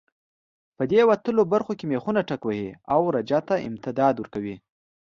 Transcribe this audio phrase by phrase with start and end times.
[0.77, 4.55] په دې وتلو برخو کې مېخونه ټکوهي او رجه ته امتداد ورکوي.